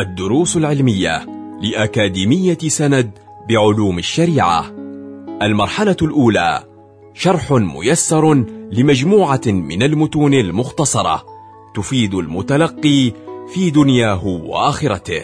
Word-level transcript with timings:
الدروس 0.00 0.56
العلمية 0.56 1.26
لأكاديمية 1.62 2.58
سند 2.58 3.10
بعلوم 3.48 3.98
الشريعة. 3.98 4.64
المرحلة 5.42 5.96
الأولى 6.02 6.64
شرح 7.14 7.52
ميسر 7.52 8.34
لمجموعة 8.72 9.40
من 9.46 9.82
المتون 9.82 10.34
المختصرة 10.34 11.24
تفيد 11.74 12.14
المتلقي 12.14 13.12
في 13.54 13.70
دنياه 13.70 14.26
وآخرته. 14.26 15.22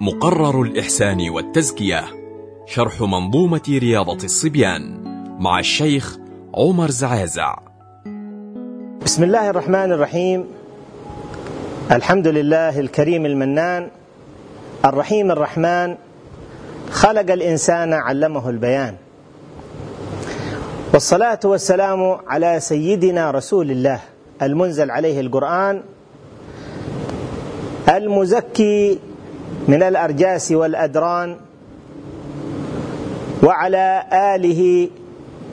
مقرر 0.00 0.62
الإحسان 0.62 1.30
والتزكية 1.30 2.04
شرح 2.66 3.00
منظومة 3.00 3.62
رياضة 3.68 4.24
الصبيان 4.24 5.02
مع 5.40 5.58
الشيخ 5.58 6.18
عمر 6.54 6.90
زعازع. 6.90 7.58
بسم 9.04 9.24
الله 9.24 9.50
الرحمن 9.50 9.92
الرحيم. 9.92 10.55
الحمد 11.92 12.28
لله 12.28 12.80
الكريم 12.80 13.26
المنان 13.26 13.88
الرحيم 14.84 15.30
الرحمن 15.30 15.94
خلق 16.90 17.32
الإنسان 17.32 17.92
علمه 17.92 18.50
البيان. 18.50 18.94
والصلاة 20.94 21.40
والسلام 21.44 22.18
على 22.26 22.60
سيدنا 22.60 23.30
رسول 23.30 23.70
الله 23.70 24.00
المنزل 24.42 24.90
عليه 24.90 25.20
القرآن 25.20 25.82
المزكي 27.88 28.98
من 29.68 29.82
الأرجاس 29.82 30.52
والأدران 30.52 31.36
وعلى 33.42 34.02
آله 34.34 34.88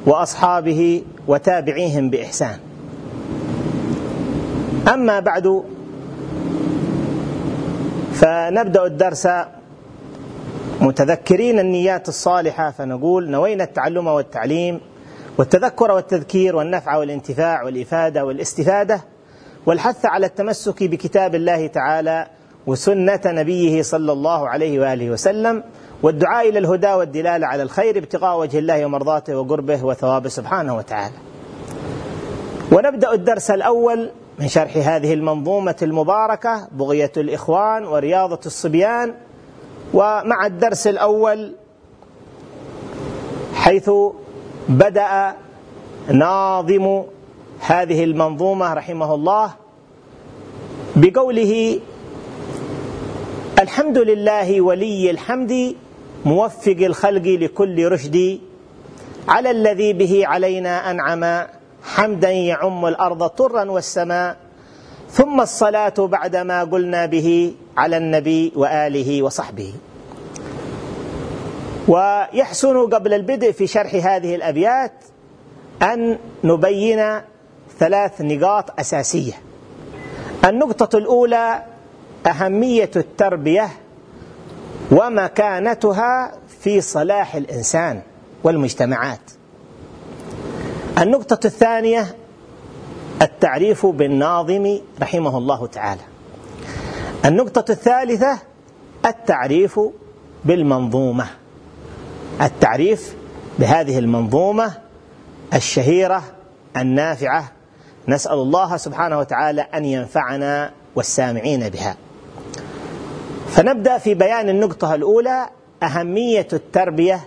وأصحابه 0.05 1.03
وتابعيهم 1.27 2.09
بإحسان. 2.09 2.57
أما 4.93 5.19
بعد 5.19 5.63
فنبدأ 8.23 8.85
الدرس 8.85 9.27
متذكرين 10.81 11.59
النيات 11.59 12.09
الصالحة 12.09 12.71
فنقول 12.71 13.29
نوينا 13.29 13.63
التعلم 13.63 14.07
والتعليم 14.07 14.79
والتذكر 15.37 15.91
والتذكير 15.91 16.55
والنفع 16.55 16.97
والانتفاع 16.97 17.63
والإفادة 17.63 18.25
والاستفادة 18.25 19.01
والحث 19.65 20.05
على 20.05 20.25
التمسك 20.25 20.83
بكتاب 20.83 21.35
الله 21.35 21.67
تعالى 21.67 22.27
وسنة 22.67 23.21
نبيه 23.25 23.81
صلى 23.81 24.11
الله 24.11 24.49
عليه 24.49 24.79
وآله 24.79 25.09
وسلم 25.09 25.63
والدعاء 26.03 26.49
إلى 26.49 26.59
الهدى 26.59 26.93
والدلالة 26.93 27.47
على 27.47 27.63
الخير 27.63 27.97
ابتغاء 27.97 28.39
وجه 28.39 28.59
الله 28.59 28.85
ومرضاته 28.85 29.37
وقربه 29.37 29.85
وثوابه 29.85 30.29
سبحانه 30.29 30.75
وتعالى. 30.75 31.15
ونبدأ 32.71 33.13
الدرس 33.13 33.51
الأول 33.51 34.09
من 34.39 34.47
شرح 34.47 34.77
هذه 34.77 35.13
المنظومة 35.13 35.75
المباركة 35.81 36.67
بغية 36.71 37.11
الإخوان 37.17 37.85
ورياضة 37.85 38.39
الصبيان 38.45 39.13
ومع 39.93 40.45
الدرس 40.45 40.87
الأول 40.87 41.55
حيث 43.55 43.89
بدأ 44.69 45.33
ناظم 46.07 47.03
هذه 47.59 48.03
المنظومة 48.03 48.73
رحمه 48.73 49.15
الله 49.15 49.53
بقوله 50.95 51.79
الحمد 53.61 53.97
لله 53.97 54.61
ولي 54.61 55.11
الحمد 55.11 55.75
موفق 56.25 56.77
الخلق 56.79 57.27
لكل 57.27 57.91
رشد 57.91 58.39
على 59.27 59.51
الذي 59.51 59.93
به 59.93 60.27
علينا 60.27 60.91
أنعم 60.91 61.47
حمدا 61.95 62.31
يعم 62.31 62.85
الأرض 62.85 63.27
طرا 63.27 63.71
والسماء 63.71 64.37
ثم 65.11 65.41
الصلاة 65.41 65.93
بعدما 65.97 66.63
قلنا 66.63 67.05
به 67.05 67.53
على 67.77 67.97
النبي 67.97 68.51
وآله 68.55 69.23
وصحبه. 69.23 69.73
ويحسن 71.87 72.89
قبل 72.89 73.13
البدء 73.13 73.51
في 73.51 73.67
شرح 73.67 73.95
هذه 73.95 74.35
الأبيات 74.35 74.91
أن 75.81 76.17
نبين 76.43 77.21
ثلاث 77.79 78.21
نقاط 78.21 78.79
أساسية. 78.79 79.33
النقطة 80.45 80.97
الأولى 80.97 81.63
أهمية 82.27 82.91
التربية 82.95 83.69
ومكانتها 84.91 86.31
في 86.59 86.81
صلاح 86.81 87.35
الإنسان 87.35 88.01
والمجتمعات. 88.43 89.19
النقطة 91.01 91.47
الثانية 91.47 92.15
التعريف 93.21 93.85
بالناظم 93.85 94.79
رحمه 95.01 95.37
الله 95.37 95.67
تعالى. 95.67 96.01
النقطة 97.25 97.71
الثالثة 97.71 98.39
التعريف 99.05 99.79
بالمنظومة. 100.45 101.25
التعريف 102.41 103.15
بهذه 103.59 103.99
المنظومة 103.99 104.73
الشهيرة 105.53 106.23
النافعة. 106.77 107.51
نسأل 108.07 108.33
الله 108.33 108.77
سبحانه 108.77 109.19
وتعالى 109.19 109.61
أن 109.61 109.85
ينفعنا 109.85 110.71
والسامعين 110.95 111.69
بها. 111.69 111.95
فنبدأ 113.47 113.97
في 113.97 114.13
بيان 114.13 114.49
النقطة 114.49 114.95
الأولى 114.95 115.49
أهمية 115.83 116.47
التربية 116.53 117.19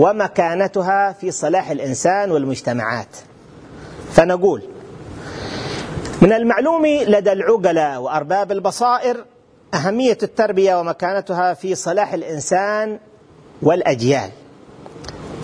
ومكانتها 0.00 1.12
في 1.12 1.30
صلاح 1.30 1.70
الإنسان 1.70 2.30
والمجتمعات. 2.30 3.16
فنقول 4.12 4.62
من 6.22 6.32
المعلوم 6.32 6.86
لدى 6.86 7.32
العقلاء 7.32 8.00
وأرباب 8.00 8.52
البصائر 8.52 9.24
أهمية 9.74 10.18
التربية 10.22 10.80
ومكانتها 10.80 11.54
في 11.54 11.74
صلاح 11.74 12.12
الإنسان 12.12 12.98
والأجيال. 13.62 14.30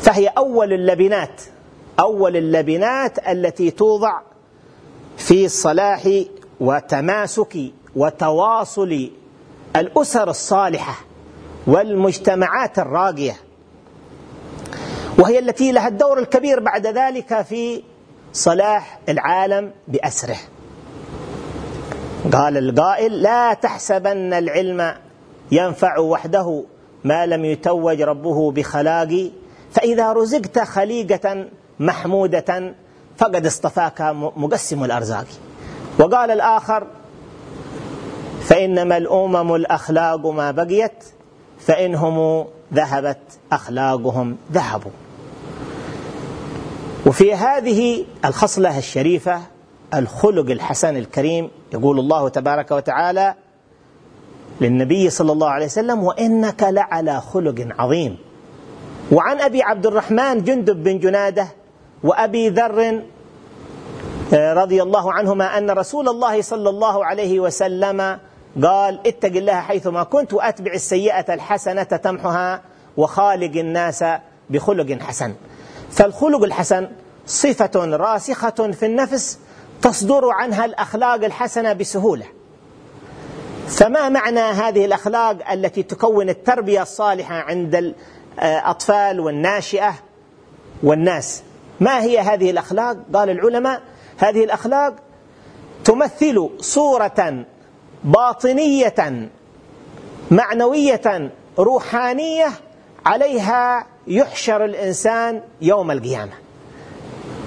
فهي 0.01 0.27
أول 0.29 0.73
اللبنات 0.73 1.43
أول 2.01 2.37
اللبنات 2.37 3.29
التي 3.29 3.71
توضع 3.71 4.21
في 5.17 5.49
صلاح 5.49 6.09
وتماسك 6.61 7.59
وتواصل 7.97 9.11
الأسر 9.77 10.31
الصالحة 10.31 11.05
والمجتمعات 11.67 12.79
الراقية. 12.79 13.46
وهي 15.19 15.39
التي 15.39 15.73
لها 15.73 15.89
الدور 15.89 16.19
الكبير 16.19 16.61
بعد 16.61 16.87
ذلك 16.87 17.43
في 17.43 17.83
صلاح 18.33 18.99
العالم 19.09 19.73
بأسره. 19.89 20.37
قال 22.33 22.57
القائل 22.57 23.23
لا 23.23 23.55
تحسبن 23.55 24.33
العلم 24.33 24.95
ينفع 25.53 25.99
وحده 25.99 26.65
ما 27.05 27.27
لم 27.27 27.45
يتوج 27.45 28.03
ربه 28.03 28.53
بخلاق 28.53 29.31
فإذا 29.73 30.13
رزقت 30.13 30.59
خليقة 30.59 31.47
محمودة 31.81 32.75
فقد 33.17 33.47
اصطفاك 33.47 34.01
مقسم 34.37 34.85
الأرزاق. 34.85 35.27
وقال 35.99 36.31
الآخر 36.31 36.87
فإنما 38.43 38.97
الأمم 38.97 39.55
الأخلاق 39.55 40.27
ما 40.27 40.51
بقيت 40.51 41.05
فإنهم 41.61 42.47
ذهبت 42.75 43.19
أخلاقهم 43.53 44.37
ذهبوا. 44.53 44.91
وفي 47.07 47.35
هذه 47.35 48.05
الخصلة 48.25 48.79
الشريفة 48.79 49.41
الخلق 49.95 50.51
الحسن 50.51 50.97
الكريم 50.97 51.51
يقول 51.73 51.99
الله 51.99 52.29
تبارك 52.29 52.71
وتعالى 52.71 53.35
للنبي 54.61 55.11
صلى 55.11 55.33
الله 55.33 55.49
عليه 55.51 55.67
وسلم 55.67 56.05
وإنك 56.05 56.63
لعلى 56.63 57.21
خلق 57.21 57.69
عظيم. 57.79 58.19
وعن 59.13 59.41
أبي 59.41 59.63
عبد 59.63 59.87
الرحمن 59.87 60.45
جندب 60.45 60.83
بن 60.83 60.99
جنادة 60.99 61.49
وأبي 62.03 62.49
ذر 62.49 63.03
رضي 64.33 64.83
الله 64.83 65.13
عنهما 65.13 65.59
أن 65.59 65.71
رسول 65.71 66.09
الله 66.09 66.43
صلى 66.43 66.71
الله 66.71 67.05
عليه 67.05 67.41
وسلم 67.41 68.19
قال 68.63 69.01
اتق 69.07 69.37
الله 69.37 69.61
حيثما 69.61 70.03
كنت 70.03 70.35
وأتبع 70.35 70.73
السيئة 70.73 71.35
الحسنة 71.35 71.83
تمحها 71.83 72.61
وخالق 72.97 73.57
الناس 73.57 74.05
بخلق 74.51 75.03
حسن. 75.03 75.35
فالخلق 75.91 76.45
الحسن 76.45 76.89
صفة 77.27 77.71
راسخة 77.97 78.73
في 78.73 78.87
النفس 78.87 79.39
تصدر 79.83 80.31
عنها 80.31 80.65
الأخلاق 80.65 81.25
الحسنة 81.25 81.73
بسهولة. 81.73 82.27
فما 83.69 84.09
معنى 84.09 84.41
هذه 84.41 84.85
الأخلاق 84.85 85.51
التي 85.51 85.83
تكون 85.83 86.29
التربية 86.29 86.83
الصالحة 86.83 87.35
عند 87.35 87.95
الأطفال 88.39 89.21
والناشئة 89.21 89.95
والناس؟ 90.83 91.43
ما 91.81 92.03
هي 92.03 92.19
هذه 92.19 92.51
الأخلاق؟ 92.51 92.97
قال 93.15 93.31
العلماء 93.31 93.83
هذه 94.19 94.45
الأخلاق 94.45 94.95
تمثل 95.85 96.51
صورة 96.59 97.45
باطنية 98.05 99.31
معنوية 100.31 101.31
روحانية 101.59 102.49
عليها 103.07 103.87
يحشر 104.07 104.65
الإنسان 104.65 105.43
يوم 105.61 105.91
القيامة. 105.91 106.33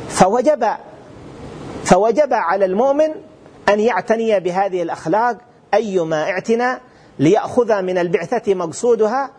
فوجب 0.10 0.68
فوجب 1.86 2.34
على 2.34 2.66
المؤمن 2.66 3.10
أن 3.70 3.80
يعتني 3.80 4.40
بهذه 4.40 4.82
الأخلاق 4.82 5.38
أيما 5.74 6.24
اعتناء 6.24 6.82
ليأخذ 7.20 7.82
من 7.82 7.98
البعثة 7.98 8.56
مقصودها. 8.56 9.30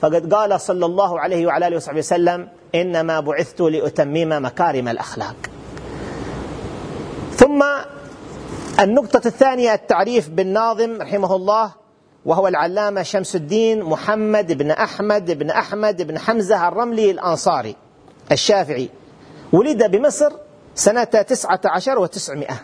فقد 0.00 0.34
قال 0.34 0.60
صلى 0.60 0.86
الله 0.86 1.20
عليه 1.20 1.46
وعلى 1.46 1.66
آله 1.66 1.76
وصحبه 1.76 1.98
وسلم 1.98 2.48
إنما 2.74 3.20
بعثت 3.20 3.60
لأتمم 3.60 4.44
مكارم 4.44 4.88
الأخلاق. 4.88 5.36
ثم 7.36 7.64
النقطة 8.80 9.26
الثانية 9.26 9.74
التعريف 9.74 10.28
بالناظم 10.28 11.02
رحمه 11.02 11.36
الله 11.36 11.72
وهو 12.24 12.48
العلامة 12.48 13.02
شمس 13.02 13.36
الدين 13.36 13.82
محمد 13.82 14.52
بن 14.52 14.70
أحمد 14.70 15.30
بن 15.38 15.50
أحمد 15.50 16.02
بن 16.02 16.18
حمزة 16.18 16.68
الرملي 16.68 17.10
الأنصاري 17.10 17.76
الشافعي. 18.32 18.88
ولد 19.52 19.90
بمصر 19.90 20.32
سنة 20.74 21.04
تسعة 21.04 21.60
عشر 21.64 21.98
وتسعمائة 21.98 22.60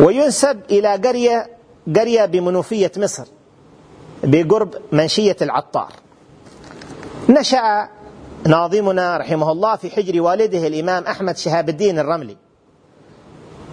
وينسب 0.00 0.60
إلى 0.70 0.88
قرية 0.88 1.50
قرية 1.96 2.24
بمنوفية 2.24 2.92
مصر 2.96 3.24
بقرب 4.24 4.74
منشية 4.92 5.36
العطار. 5.42 5.92
نشأ 7.28 7.88
ناظمنا 8.46 9.16
رحمه 9.16 9.52
الله 9.52 9.76
في 9.76 9.90
حجر 9.90 10.20
والده 10.20 10.66
الإمام 10.66 11.04
أحمد 11.04 11.36
شهاب 11.36 11.68
الدين 11.68 11.98
الرملي 11.98 12.36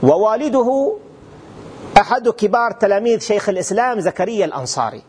ووالده 0.04 0.98
أحد 1.98 2.30
كبار 2.30 2.72
تلاميذ 2.72 3.20
شيخ 3.20 3.50
الإسلام 3.50 4.00
زكريا 4.00 4.46
الأنصاري. 4.46 5.02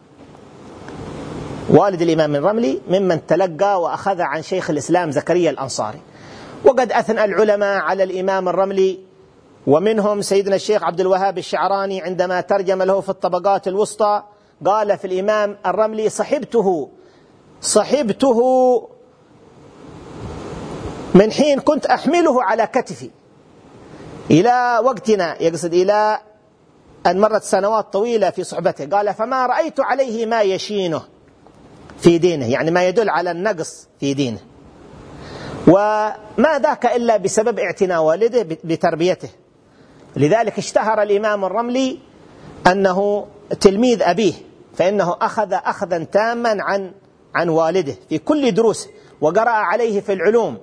والد 1.71 2.03
الإمام 2.03 2.37
الرملي 2.37 2.81
ممن 2.89 3.27
تلقى 3.27 3.83
وأخذ 3.83 4.21
عن 4.21 4.43
شيخ 4.43 4.71
الإسلام 4.71 5.11
زكريا 5.11 5.51
الأنصاري. 5.51 6.01
وقد 6.65 6.93
أثنى 6.93 7.25
العلماء 7.25 7.79
على 7.79 8.03
الإمام 8.03 8.49
الرملي 8.49 8.99
ومنهم 9.67 10.23
سيدنا 10.23 10.57
الشيخ 10.57 10.85
عبد 10.85 11.01
الوهاب 11.01 11.39
الشعراني 11.39 12.03
عندما 12.03 12.41
ترجم 12.41 12.83
له 12.83 13.01
في 13.01 13.09
الطبقات 13.09 13.69
الوسطى 13.69 14.23
قال 14.65 14.99
في 14.99 15.07
الإمام 15.07 15.57
الرملي 15.67 16.09
صحبته 16.09 16.89
صحبته 17.61 18.39
من 21.15 21.33
حين 21.33 21.61
كنت 21.61 21.87
أحمله 21.87 22.43
على 22.43 22.67
كتفي 22.67 23.11
إلى 24.31 24.81
وقتنا 24.85 25.43
يقصد 25.43 25.75
إلى 25.75 26.19
أن 27.07 27.21
مرت 27.21 27.43
سنوات 27.43 27.93
طويلة 27.93 28.31
في 28.31 28.45
صحبته 28.45 28.87
قال 28.87 29.15
فما 29.15 29.47
رأيت 29.47 29.81
عليه 29.81 30.27
ما 30.27 30.43
يشينه 30.43 31.03
في 31.99 32.19
دينه 32.19 32.51
يعني 32.51 32.71
ما 32.71 32.89
يدل 32.89 33.11
على 33.11 33.31
النقص 33.31 33.89
في 34.01 34.15
دينه. 34.15 34.39
وما 35.67 36.59
ذاك 36.63 36.87
إلا 36.87 37.17
بسبب 37.17 37.59
اعتناء 37.59 38.03
والده 38.03 38.43
بتربيته. 38.65 39.29
لذلك 40.17 40.59
اشتهر 40.59 41.03
الإمام 41.03 41.45
الرملي 41.45 41.99
أنه 42.67 43.27
تلميذ 43.61 44.03
أبيه 44.03 44.33
فإنه 44.75 45.17
أخذ 45.21 45.53
أخذا 45.53 46.05
تاما 46.05 46.57
عن 46.61 46.93
عن 47.35 47.49
والده 47.49 47.95
في 48.09 48.19
كل 48.19 48.55
دروسه 48.55 48.91
وقرأ 49.21 49.51
عليه 49.51 50.01
في 50.01 50.13
العلوم 50.13 50.59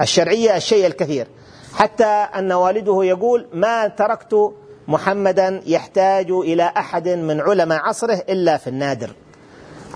الشرعية 0.00 0.56
الشيء 0.56 0.86
الكثير. 0.86 1.26
حتى 1.74 2.04
أن 2.04 2.52
والده 2.52 3.04
يقول 3.04 3.46
ما 3.52 3.88
تركت 3.88 4.54
محمدا 4.88 5.62
يحتاج 5.66 6.30
إلى 6.30 6.72
أحد 6.76 7.08
من 7.08 7.40
علماء 7.40 7.78
عصره 7.78 8.22
إلا 8.28 8.56
في 8.56 8.66
النادر. 8.66 9.10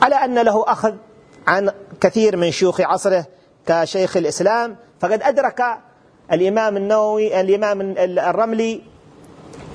على 0.02 0.14
أن 0.14 0.38
له 0.38 0.64
أخذ 0.66 0.94
عن 1.46 1.70
كثير 2.00 2.36
من 2.36 2.50
شيوخ 2.50 2.80
عصره 2.80 3.26
كشيخ 3.68 4.16
الإسلام. 4.16 4.76
فقد 5.00 5.22
أدرك 5.22 5.62
الإمام 6.32 6.76
النووي 6.76 7.40
الإمام 7.40 7.94
الرملي 7.98 8.80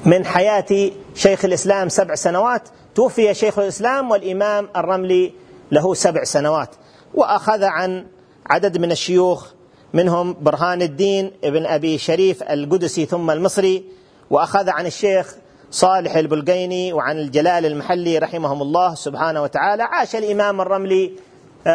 من 0.06 0.26
حياة 0.26 0.92
شيخ 1.16 1.46
الإسلام 1.46 1.90
سبع 1.90 2.16
سنوات. 2.16 2.70
توفي 2.96 3.34
شيخ 3.34 3.60
الإسلام 3.60 4.12
والإمام 4.12 4.70
الرملي 4.76 5.34
له 5.72 5.94
سبع 5.94 6.24
سنوات. 6.24 6.70
وأخذ 7.14 7.64
عن 7.64 8.06
عدد 8.50 8.78
من 8.78 8.92
الشيوخ 8.92 9.52
منهم 9.94 10.38
برهان 10.42 10.82
الدين 10.82 11.32
ابن 11.44 11.66
أبي 11.66 11.98
شريف 11.98 12.44
القدسي 12.44 13.06
ثم 13.06 13.32
المصري. 13.32 13.84
وأخذ 14.30 14.70
عن 14.70 14.86
الشيخ 14.86 15.36
صالح 15.72 16.16
البلقيني 16.16 16.94
وعن 16.94 17.20
الجلال 17.20 17.66
المحلي 17.66 18.18
رحمهم 18.18 18.62
الله 18.62 18.96
سبحانه 18.96 19.42
وتعالى. 19.42 19.84
عاش 19.84 20.16
الإمام 20.16 20.62
الرملي 20.62 21.12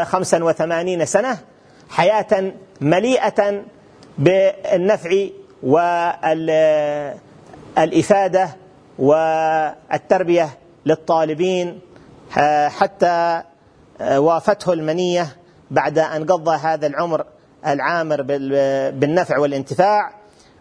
خمسا 0.04 0.44
وثمانين 0.44 1.04
سنة. 1.04 1.38
حياة 1.88 2.52
مليئة 2.80 3.62
بالنفع 4.18 5.26
والإفادة 7.76 8.48
والتربية 8.98 10.48
للطالبين 10.86 11.80
آه، 12.38 12.68
حتى 12.68 13.42
آه، 14.00 14.20
وافته 14.20 14.72
المنية 14.72 15.36
بعد 15.70 15.98
أن 15.98 16.24
قضى 16.26 16.56
هذا 16.56 16.86
العمر 16.86 17.24
العامر 17.66 18.22
بالنفع 18.90 19.38
والانتفاع 19.38 20.12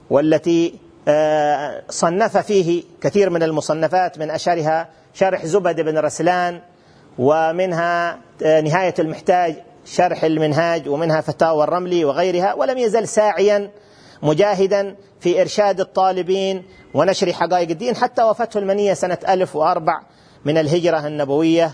والتي 0.09 0.79
آه، 1.07 1.83
صنف 1.89 2.37
فيه 2.37 2.83
كثير 3.01 3.29
من 3.29 3.43
المصنفات 3.43 4.19
من 4.19 4.31
أشهرها 4.31 4.89
شرح 5.13 5.45
زبد 5.45 5.81
بن 5.81 5.97
رسلان 5.97 6.61
ومنها 7.17 8.19
نهاية 8.41 8.93
المحتاج 8.99 9.55
شرح 9.91 10.23
المنهاج 10.23 10.89
ومنها 10.89 11.21
فتاوى 11.21 11.63
الرملي 11.63 12.05
وغيرها 12.05 12.53
ولم 12.53 12.77
يزل 12.77 13.07
ساعيا 13.07 13.71
مجاهدا 14.21 14.95
في 15.19 15.41
إرشاد 15.41 15.79
الطالبين 15.79 16.63
ونشر 16.93 17.33
حقائق 17.33 17.69
الدين 17.69 17.95
حتى 17.95 18.23
وفته 18.23 18.57
المنية 18.57 18.93
سنة 18.93 19.17
1004 19.29 20.01
من 20.45 20.57
الهجرة 20.57 21.07
النبوية 21.07 21.73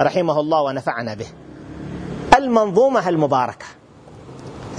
رحمه 0.00 0.40
الله 0.40 0.62
ونفعنا 0.62 1.14
به. 1.14 1.26
المنظومة 2.36 3.08
المباركة 3.08 3.66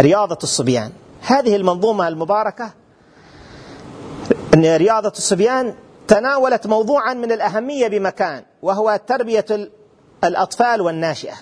رياضة 0.01 0.37
الصبيان. 0.43 0.91
هذه 1.21 1.55
المنظومة 1.55 2.07
المباركة 2.07 2.71
رياضة 4.55 5.13
الصبيان 5.17 5.75
تناولت 6.07 6.67
موضوعا 6.67 7.13
من 7.13 7.31
الأهمية 7.31 7.87
بمكان 7.87 8.43
وهو 8.61 8.99
تربية 9.07 9.45
الأطفال 10.23 10.81
والناشئة. 10.81 11.35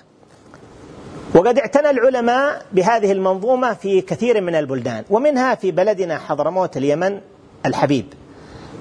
وقد 1.35 1.59
اعتنى 1.59 1.89
العلماء 1.89 2.65
بهذه 2.71 3.11
المنظومة 3.11 3.73
في 3.73 4.01
كثير 4.01 4.41
من 4.41 4.55
البلدان 4.55 5.03
ومنها 5.09 5.55
في 5.55 5.71
بلدنا 5.71 6.17
حضرموت 6.17 6.77
اليمن 6.77 7.19
الحبيب. 7.65 8.13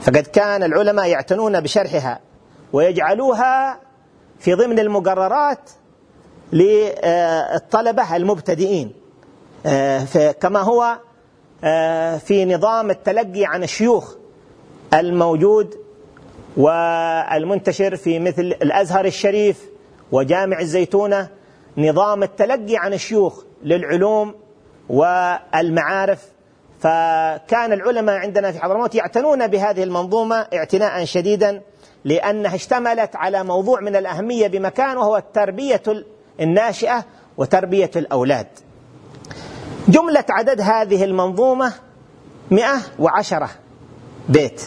فقد 0.03 0.27
كان 0.27 0.63
العلماء 0.63 1.07
يعتنون 1.07 1.61
بشرحها 1.61 2.21
ويجعلوها 2.73 3.81
في 4.39 4.55
ضمن 4.55 4.79
المقررات 4.79 5.71
للطلبة 6.53 8.17
المبتدئين. 8.17 8.93
آه، 9.67 10.33
كما 10.41 10.61
هو 10.61 10.99
آه، 11.65 12.17
في 12.17 12.45
نظام 12.45 12.91
التلقي 12.91 13.45
عن 13.45 13.63
الشيوخ 13.63 14.15
الموجود 14.95 15.75
والمنتشر 16.57 17.97
في 17.97 18.19
مثل 18.19 18.43
الأزهر 18.43 19.05
الشريف 19.05 19.63
وجامع 20.13 20.61
الزيتونة 20.61 21.29
نظام 21.77 22.23
التلقي 22.23 22.77
عن 22.77 22.93
الشيوخ 22.93 23.45
للعلوم 23.63 24.35
والمعارف 24.89 26.33
فكان 26.81 27.73
العلماء 27.73 28.17
عندنا 28.17 28.53
في 28.53 28.59
حضرموت 28.59 28.95
يعتنون 28.95 29.47
بهذه 29.47 29.83
المنظومة 29.83 30.47
اعتناء 30.55 31.05
شديدا 31.05 31.63
لأنها 32.05 32.55
اشتملت 32.55 33.17
على 33.17 33.45
موضوع 33.45 33.81
من 33.81 33.97
الأهمية 33.97 34.47
بمكان 34.47 34.97
وهو 34.97 35.17
التربية 35.17 35.83
الناشئة 36.41 37.05
وتربية 37.37 37.91
الأولاد. 37.97 38.47
جملة 39.89 40.25
عدد 40.31 40.61
هذه 40.61 41.05
المنظومة 41.05 41.73
مئة 42.51 42.79
وعشرة 42.99 43.51
بيت 44.29 44.63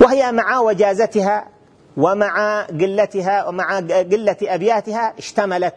وهي 0.00 0.32
مع 0.32 0.58
وجازتها 0.58 1.48
ومع 1.96 2.62
قلتها 2.62 3.48
ومع 3.48 3.78
قلة 3.80 4.36
أبياتها 4.42 5.14
اشتملت 5.18 5.74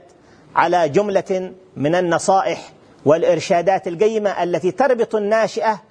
على 0.58 0.90
جملة 0.90 1.54
من 1.76 1.96
النصائح 1.96 2.72
والإرشادات 3.06 3.88
القيمة 3.88 4.44
التي 4.44 4.72
تربط 4.72 5.16
الناشئة 5.16 5.82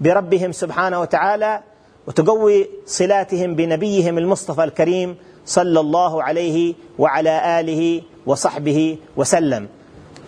بربهم 0.00 0.52
سبحانه 0.52 1.00
وتعالى 1.00 1.60
وتقوي 2.06 2.68
صلاتهم 2.86 3.54
بنبيهم 3.54 4.18
المصطفى 4.18 4.64
الكريم 4.64 5.16
صلى 5.46 5.80
الله 5.80 6.22
عليه 6.22 6.74
وعلى 6.98 7.60
آله 7.60 8.02
وصحبه 8.26 8.98
وسلم. 9.16 9.68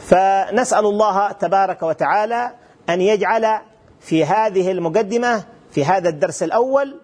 فنسأل 0.01 0.87
الله 0.87 1.33
تبارك 1.33 1.83
وتعالى 1.83 2.51
أن 2.89 3.01
يجعل 3.01 3.61
في 4.01 4.25
هذه 4.25 4.71
المقدمة 4.71 5.45
في 5.71 5.85
هذا 5.85 6.09
الدرس 6.09 6.43
الأول 6.43 6.97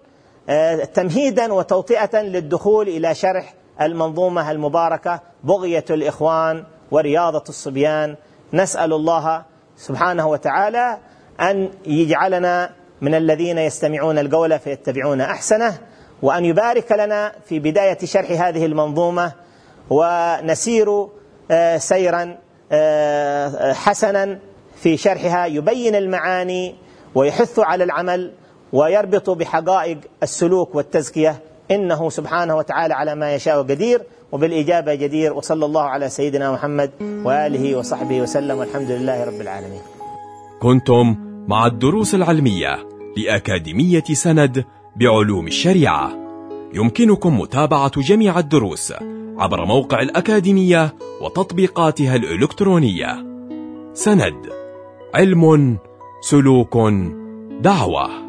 آه، 0.49 0.85
تمهيدا 0.85 1.53
وتوطئة 1.53 2.23
للدخول 2.23 2.89
إلى 2.89 3.15
شرح 3.15 3.55
المنظومة 3.81 4.51
المباركة 4.51 5.21
بغية 5.45 5.85
الإخوان 5.91 6.65
ورياضة 6.91 7.45
الصبيان 7.49 8.17
نسأل 8.53 8.93
الله 8.93 9.45
سبحانه 9.77 10.27
وتعالى 10.27 10.99
أن 11.41 11.71
يجعلنا 11.87 12.71
من 13.01 13.15
الذين 13.15 13.59
يستمعون 13.59 14.19
القول 14.19 14.59
فيتبعون 14.59 15.21
أحسنه 15.21 15.79
وأن 16.23 16.45
يبارك 16.45 16.93
لنا 16.93 17.33
في 17.45 17.59
بداية 17.59 17.99
شرح 18.05 18.31
هذه 18.31 18.67
المنظومة 18.67 19.33
ونسير 19.91 21.09
آه، 21.51 21.77
سيرا 21.77 22.37
آه، 22.73 23.73
حسنا 23.73 24.39
في 24.77 24.97
شرحها 24.97 25.47
يبين 25.47 25.95
المعاني 25.95 26.75
ويحث 27.15 27.59
على 27.59 27.85
العمل 27.85 28.33
ويربط 28.73 29.31
بحقائق 29.31 29.99
السلوك 30.23 30.75
والتزكية 30.75 31.39
إنه 31.71 32.11
سبحانه 32.11 32.57
وتعالى 32.57 32.95
على 32.95 33.15
ما 33.15 33.35
يشاء 33.35 33.63
قدير. 33.63 34.03
وبالإجابة 34.33 34.95
جدير 34.95 35.33
وصلى 35.33 35.65
الله 35.67 35.83
على 35.83 36.09
سيدنا 36.09 36.53
محمد 36.53 36.91
وآله 37.25 37.79
وصحبه 37.79 38.21
وسلم 38.21 38.59
والحمد 38.59 38.91
لله 38.91 39.25
رب 39.25 39.41
العالمين. 39.41 39.81
كنتم 40.63 41.17
مع 41.49 41.67
الدروس 41.67 42.15
العلمية 42.15 42.89
لأكاديمية 43.17 44.05
سند 44.13 44.65
بعلوم 44.97 45.47
الشريعة. 45.47 46.11
يمكنكم 46.75 47.41
متابعة 47.41 48.01
جميع 48.01 48.39
الدروس 48.39 48.93
عبر 49.39 49.65
موقع 49.65 50.03
الأكاديمية 50.03 50.95
وتطبيقاتها 51.23 52.17
الإلكترونية. 52.17 53.27
سند 53.95 54.47
علم 55.15 55.79
سلوك 56.21 56.79
دعوة. 57.61 58.26